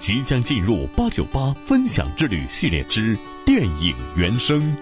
[0.00, 3.14] 即将进入八九八分享之旅系列之
[3.44, 4.74] 电影原声，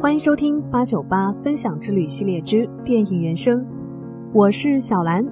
[0.00, 3.66] 欢迎收听八九八分享之旅系列之电影原声，
[4.32, 5.26] 我是小兰。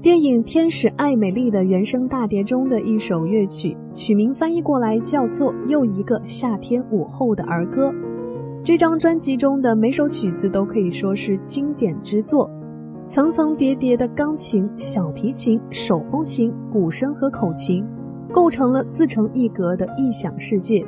[0.00, 7.88] 电影《天使爱美丽》的原声大碟中的一首乐曲，曲名翻译过来叫做《又一个夏天午后的儿歌》。
[8.64, 12.48] 这张专辑中的每首曲子都可以说是经典之作。
[13.06, 17.84] 层层叠叠的钢琴、小提琴、手风琴、鼓声和口琴，
[18.32, 20.84] 构成了自成一格的异想世界。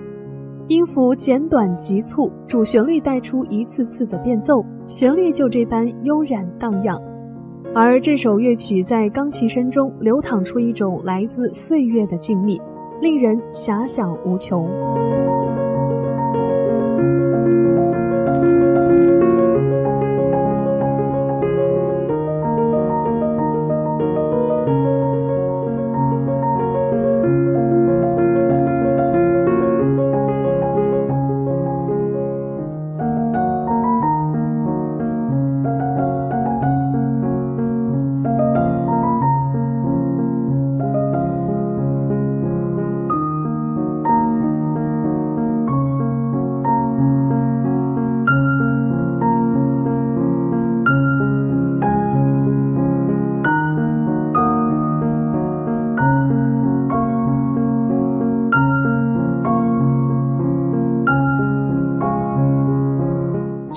[0.69, 7.01] 音符简短急促，主旋律带出一次次的变奏，旋律就这般悠然荡漾。
[7.75, 12.61] 而这首乐曲在钢琴声中流淌出一种来自岁月的静谧，
[13.01, 14.67] 令人遐想无穷。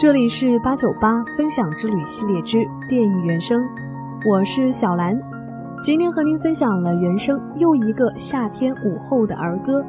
[0.01, 3.61] 这里是八九八分享之旅系列之电影原声，
[4.25, 5.19] 我是小兰，
[5.83, 9.83] 今天和您分享了原声又一个夏天午后的儿歌。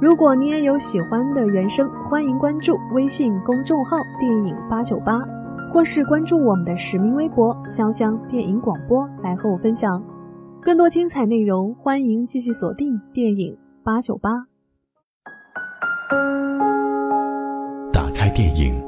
[0.00, 5.20] 如果您也有喜欢的原声，欢迎关注微信公众号“电影八九八”，
[5.68, 10.00] 或是关注我们的实名微博“潇湘电影广播”来和我分享
[10.62, 11.74] 更多精彩内容。
[11.74, 14.46] 欢迎继续锁定电影八九八，
[17.92, 18.87] 打开电影。